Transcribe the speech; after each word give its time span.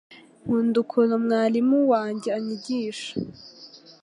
nkunda 0.43 0.75
ukuntu 0.83 1.15
mwalimu 1.25 1.77
wanjye 1.91 2.27
anyigisha 2.37 3.11